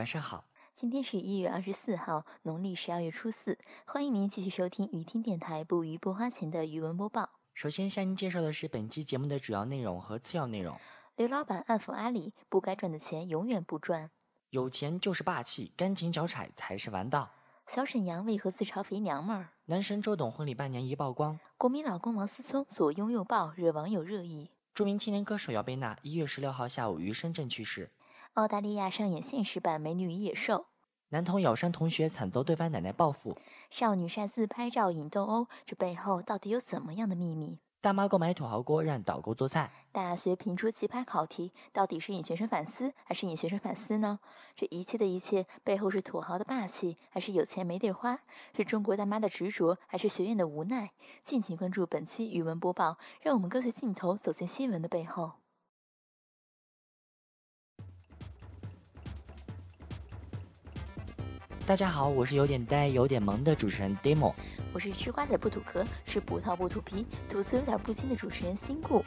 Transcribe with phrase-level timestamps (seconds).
[0.00, 0.46] 晚上好。
[0.74, 3.58] 今天是一月二十四号，农历十二月初四。
[3.84, 7.28] 欢迎您继续收听雨听电台不鱼不花钱的语文播报。
[7.52, 10.74] 首先向您介绍的是本期节目的主要内容和次要内容。
[11.16, 14.10] 刘老板暗讽阿里，不该赚的钱永远不赚。
[14.48, 17.28] 有钱就是霸气，干净脚踩才是王道。
[17.66, 19.50] 小沈阳为何自嘲肥娘们儿？
[19.66, 24.48] 男神周董婚礼伴娘一曝光，国民老公王思聪左拥右抱，惹网友热议。
[24.72, 27.90] 著名青年歌手姚贝娜一月十六号下午于深圳去世。
[28.34, 30.54] 澳大利亚上演现实版《美女与野兽》。
[31.08, 33.36] 男童咬伤同学，惨遭对方奶奶报复。
[33.70, 37.58] 少女擅自拍照引斗殴，这背后到底有怎么样的秘密？
[37.80, 44.20] 大妈购买土豪锅让导购做菜，大学评出奇葩考题，到底是引学生反思还是引学生反思呢？
[44.54, 48.20] 这一切的一切背后是土豪的霸气，还是有钱没地儿花？
[48.54, 50.92] 是中国大妈的执着，还是学院的无奈？
[51.24, 55.39] 敬请关注本期语文播报，让我们跟随镜头走进新闻的背后。
[61.66, 64.34] 大家好，我是有点呆、有点萌的主持人 Demo。
[64.72, 69.04] 我是吃瓜子不吐壳，吃葡萄不吐皮，吐词有点不清的主持人新顾。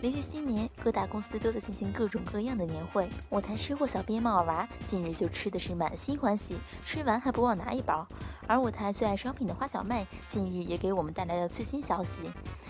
[0.00, 3.08] 临近新年，各大公司都在进行各种各样的年会。
[3.28, 8.06] 我台吃货小编帽儿娃近日就吃的是满心欢喜，吃完还不忘拿一包。
[8.48, 12.10] 而舞台最爱商品的花小妹近日也给我们带来了最新消息。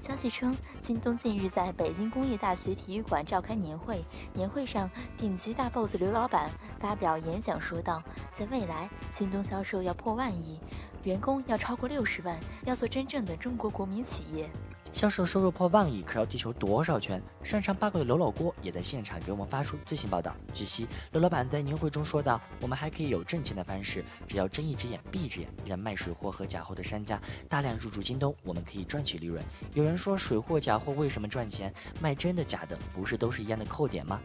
[0.00, 8.02] 消息称，京东近日在北京工业大学体育馆召开年会，年会上顶级大 boss 刘老板发表演讲说道，
[8.32, 10.58] 在未来，京东销售要破万亿。
[11.04, 14.48] 员工要超过六十万，要做真正的中国国民企业。
[14.92, 17.22] 销售收入破万亿，可绕地球多少圈？
[17.44, 20.34] 擅长八卦的刘老郭也在现场给我们发出最新报道。
[20.52, 29.40] 据悉，刘老板在年会中说道：“我们还可以有挣钱的方式，只要睁一只眼闭一只眼，让卖水货和假货的商家大量入驻京东，我们可以赚取利润。”
[29.74, 31.72] 有人说，水货假货为什么赚钱？
[32.00, 34.20] 卖真的假的，不是都是一样的扣点吗？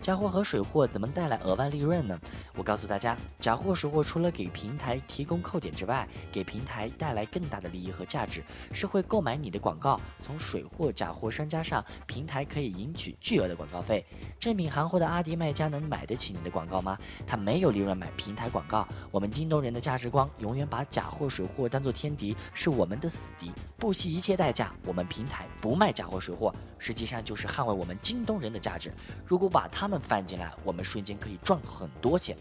[0.00, 2.18] 假货和水货怎么带来额外利润呢？
[2.56, 10.00] 我告诉大家，假货、水货除了给平台提供扣点之外，给平台带来更大的利益和价值，是会购买你的广告。
[10.18, 14.04] 从水货、假货商家上，平台可以赢取巨额的广告费。
[14.38, 16.98] 正品行货的阿迪卖家能买得起你的广告吗？
[17.26, 18.86] 他没有利润买平台广告。
[19.10, 24.72] 我们京东人的价值观，永远把假货、水货当做天敌，是我们的死敌，不惜一切代价。
[24.84, 28.92] 我们平台不卖假货、水货，实际上就是捍卫我们京东人的价值。
[29.24, 32.36] 如果把他们放进来，我们瞬间可以赚很多钱。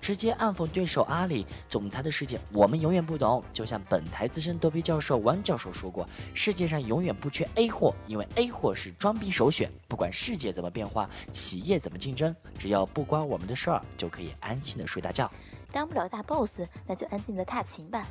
[0.00, 3.42] 直接暗讽对手阿里总裁的世界，我们永远不懂。
[3.52, 9.70] 就像本台资深逗逼教授王教授说过，世界上永远不缺 A 货，因为 A 货是装逼首选。
[9.88, 15.30] 不管世界怎么变化，企业怎么竞争，只要不关我们的事儿，就可以安心的睡大觉。
[15.72, 18.06] 当不了大 boss，那就安静的踏琴吧。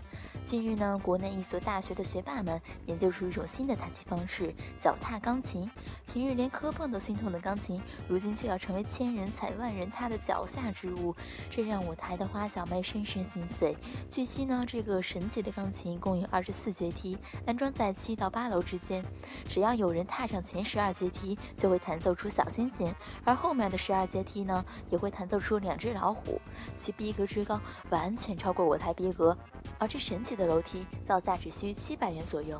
[0.45, 5.69] 近日呢，国内一所大学的学霸们研究出一种新的踏琴方式——脚踏钢琴。
[6.11, 11.15] 平日连磕碰都心痛的钢琴，如今却要成为千人踩万人踏的脚下之物，
[11.49, 13.75] 这让舞台的花小妹深深心碎。
[14.09, 19.03] 据悉呢，这个神奇的钢琴共有二十四阶梯，安装在七到八楼之间。
[19.47, 22.93] 只要有人踏上前十二阶梯，就会弹奏出小星星；
[23.23, 26.39] 而后面的十二阶梯呢，也会弹奏出两只老虎。
[26.73, 27.61] 其逼格之高。
[27.91, 29.37] 完全超过我台逼格，
[29.79, 32.59] 而这神奇的楼梯造价只需七百元左右。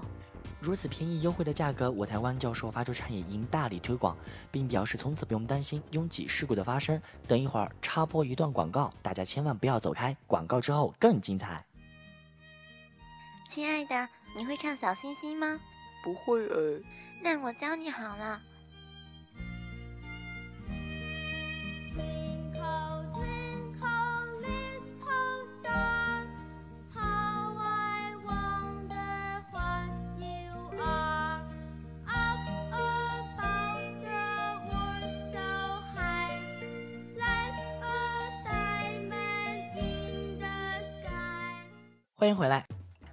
[0.61, 4.15] 如此便宜优惠的价格，我台湾教授发出倡议应大力推广，
[4.49, 6.99] 并表示从此不用担心拥挤事故的发生。
[7.27, 11.63] 等一会儿插播一段广告，大家千万不要走开，广告之后更精彩。
[13.47, 15.59] 亲爱的，你会唱小星星吗？
[16.03, 16.81] 不会哎。
[17.21, 18.41] 那我教你好了。
[42.25, 42.65] 欢迎回来。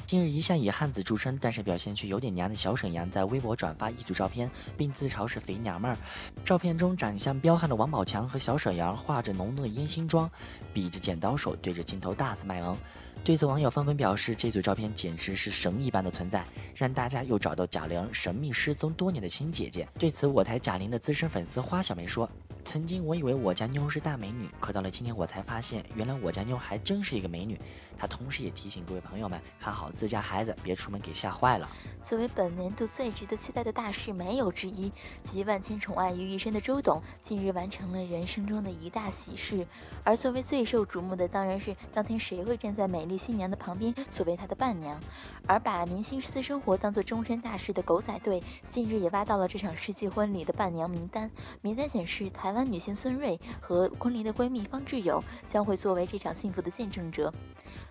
[0.07, 5.99] 近日，一向以汉子著称，但是表现却有点娘的小沈阳在微博转发一组照片，并自嘲是肥娘们儿。
[6.47, 10.31] 照片中，长相彪悍的王宝强和小沈阳化着浓浓的烟熏妆，
[10.73, 12.75] 比着剪刀手，对着镜头大肆卖萌。
[13.23, 16.43] 对此，网友纷纷表示，这组照片简直是神一般的存在，
[16.75, 19.87] 让大家又找到贾玲神秘失踪多年的亲姐姐。
[19.99, 22.27] 对此，我台贾玲的资深粉丝花小梅说。
[22.65, 27.61] 曾经我以为我家妞是大美女，可到了今天我才发现，原来我家妞还真是一个美女。
[27.99, 31.69] 她同时也提醒各位朋友们，看好自家孩子，别出门给吓坏了。
[32.03, 34.91] 作为本年度最值得期待的大事，没有之一，
[35.25, 39.67] 集万千宠爱于一身的周董，近日完成了人生中的一大喜事。
[40.05, 45.01] 而作为最受瞩目的，当然是当天谁会站在美丽新娘的旁边，作为她的伴娘。
[45.47, 51.31] 而把明星私生活当做终身大事的狗仔队，近日也挖到了这场世纪婚礼的伴娘名单。
[51.61, 52.52] 名单显示，台。
[52.53, 57.33] 台湾女星孙瑞和昆凌的闺蜜方志友将会作为这场幸福的见证者。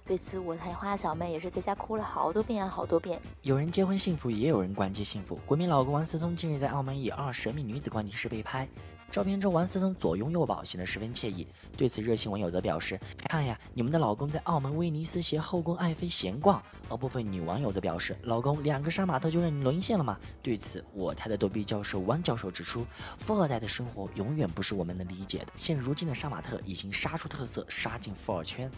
[0.06, 3.20] 对此，我台花小妹也是在家哭了好多遍啊，好多遍。
[3.42, 5.40] 有人结婚幸福，也有人关街幸福。
[5.48, 8.70] 国民老公王思聪近日在澳门以二神秘女子关系时被拍。
[9.12, 11.46] 照片中，王思聪左拥右抱，显得十分惬意。
[11.76, 12.98] 对此，热心网友则表示
[13.28, 22.86] ：“看呀，你们的老公在澳门威尼斯携后宫爱妃闲逛。”而部分女网友则表示：“老公两个杀马特就让你沦陷了吗？”对此，我台的逗比教授汪教授指出
[23.20, 25.48] ：“富二代的生活永远不是我们能理解的。
[25.58, 28.72] 现如今的杀马特已经杀出特色，杀进富二圈。”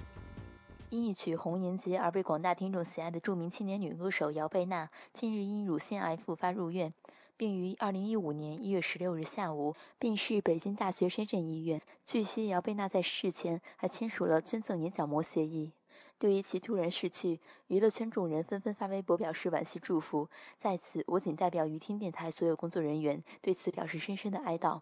[0.89, 6.91] 因一曲《红颜劫》而被广大听众喜爱的著名青年女歌手姚贝娜，近日因乳腺癌复发入院。
[7.35, 11.81] 并于二零一五年一月十六日下午病逝北京大学深圳医院。
[12.05, 15.71] 据悉，姚贝娜在逝前还签署了捐赠眼角膜协议。
[16.17, 20.29] 对于其突然逝去，娱乐圈众人纷纷发微博表示惋惜祝福。
[20.57, 24.81] 在此，我仅代表于听电台所有工作人员对此表示深深的哀悼。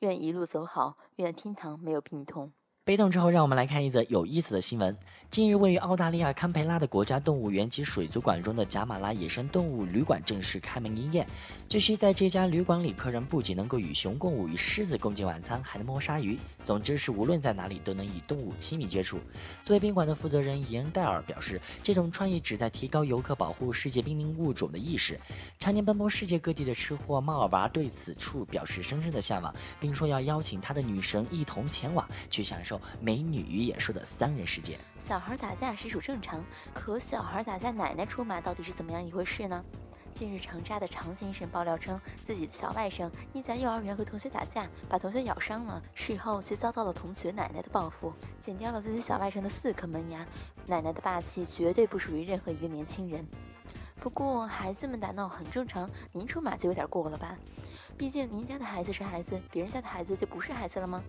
[0.00, 2.52] 愿一路走好，愿天堂没有病痛。
[2.84, 4.96] 悲痛之后，让我们来看一则有意思的新闻。
[5.30, 11.24] 近日，位于澳大利亚堪培拉的国家动物园及水族馆中的贾马拉野生动物旅馆正式开门营业。
[11.68, 16.36] 据悉，在这家旅馆里，客人不仅能够与熊共舞、与狮子共进晚餐，还能摸鲨鱼。
[16.64, 19.20] 总之是无论在哪里都能与动物亲密接触。
[19.62, 25.18] 作为宾馆的负责人严戴尔表示，这种创意旨在提高游客保护世界濒临物种的意识。
[25.56, 32.71] 常年奔波世界各地的吃货猫尔娃对此处表示深深的向往，并说要邀请他的女神一同前往，去享受。
[33.00, 39.64] 美女与野兽的三人世界，小孩打架实属正常，可小孩打架奶奶出马到底是怎么样一回事呢？
[40.14, 50.26] 近日，长沙的常先生爆料称，自己的小外甥因在幼儿园和同学打架，把同学咬伤了，事后却遭到了同学奶奶的报复，剪掉了自己小外甥的四颗门牙。
[50.66, 53.26] 奶奶的霸气绝对不属于任何一个年轻人。
[54.02, 57.38] 不过，孩子们打闹很正常，您出马就有点过了吧？
[57.96, 61.00] 毕竟您家的孩子是孩子，别人家的孩子就不是孩子了吗？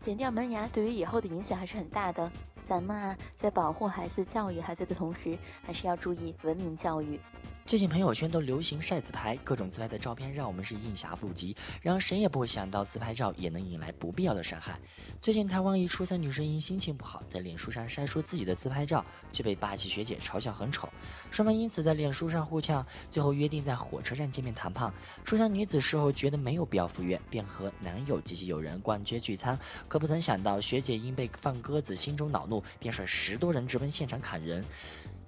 [0.00, 2.28] 剪掉门牙对于以后的影响还是很大的。
[2.60, 7.20] 咱们啊，在保护孩子、教育孩子的同时，还是要注意文明教育。
[7.64, 11.56] 最近朋友圈都流行晒自拍，各种自拍的照片让我们是应暇不及。
[11.80, 14.78] 然而谁也不会想到，自拍照也能引来不必要的伤害。
[15.20, 20.88] 最近台湾一初三女生因心情不好，在脸书上晒出自己的自拍照，却被霸气学姐嘲笑很丑。
[21.30, 24.92] 双方因此在脸书上互呛，最后约定在火车站见面谈判。
[25.24, 29.58] 初三女子事后觉得没有必要赴约，便和男友及其友人逛街聚餐。
[29.88, 34.64] 可不曾想到，学姐因被放鸽子，心中恼怒，便率十多人直奔现场砍人。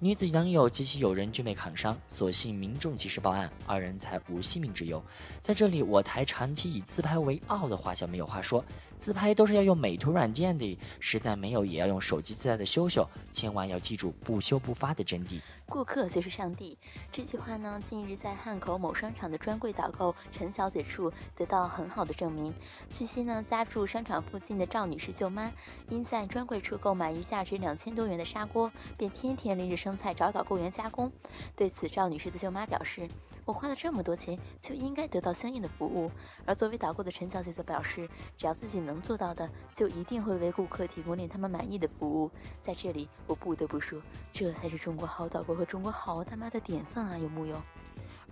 [0.05, 5.03] 女子男友及其友人均被砍伤，所幸民众及时报案，二人才无性命之忧。
[5.41, 8.63] 在这里，我台长期以自拍为傲的花小没有话说，
[8.99, 15.41] 自拍都是要用美图软件的，实在没有也要用手机自带的修修，千万要记住不修不发的真谛。
[15.67, 16.77] 顾客就是上帝，
[17.11, 22.53] 这句话呢，近日在汉口某商场的专柜导购陈小姐处得到很好的证明。
[22.91, 25.51] 据悉呢，家住商场附近的赵女士舅妈，
[25.89, 31.11] 因在专柜处购买一价值两千多元的砂锅，便天天拎着生菜找导购员加工。
[31.55, 33.09] 对此，赵女士的舅妈表示。
[33.45, 36.11] 我花了这么多钱，就应该得到相应的服务。
[36.45, 42.31] 而作为导购的陈小姐则表示，只要自己能做到的，就一定会为顾客提供令他们满意的服务。
[42.63, 44.01] 在这里，我不得不说，
[44.33, 47.61] 这才是中国好导购和中国好大妈的典范啊，有木有？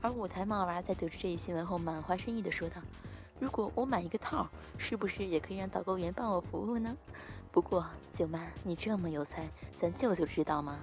[0.01, 2.81] 而舞台猫娃在得知这一新闻后，满怀深意的说道
[3.39, 6.97] ：“如果我买一个套，是不是也可以让导购员帮我服务呢？
[7.51, 10.79] 不过，舅妈，你这么有才，咱舅舅知道吗？”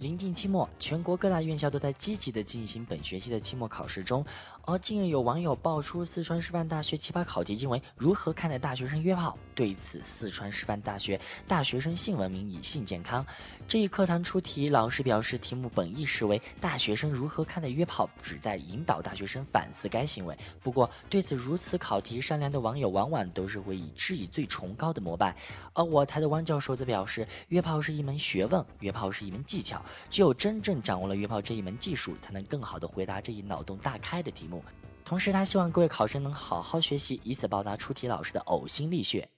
[0.00, 4.24] 临近期末，全国各大院校都在积极的进行本学期的期末考试中。
[4.64, 9.36] 而近日有网友爆出四川师范大学奇葩考题，因为如何看待大学生约炮？
[9.54, 13.26] 对此，四川师范大学大学生性文明与性健康
[13.68, 20.34] 这一课堂出题，老师表示题目本意是为大学生如何看待约炮，旨在引导大学生反思该行为。
[20.62, 25.36] 不过，对此如此考题善良的网友，往往都是会以质疑最崇高的膜拜。
[25.74, 29.84] 而我台的汪教授则表示，约炮是一门学问，约炮是一门技巧。
[30.08, 34.62] 只有真正掌握了约炮这一门技术，才能更好的回答这一脑洞大开的题目。
[35.04, 39.28] 同时，他希望各位考生能好好学习，以此报答出题老师的呕心沥血。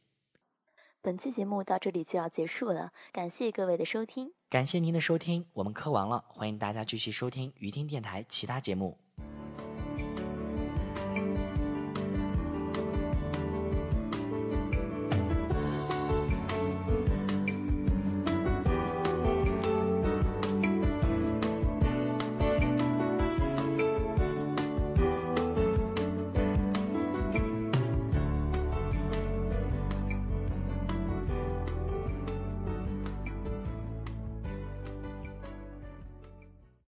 [1.01, 4.33] 本期节目到这里就要结束了，感谢各位的收听。
[4.49, 9.02] 感谢您的收听，我们磕完了，欢迎大家继续收听于听电台其他节目。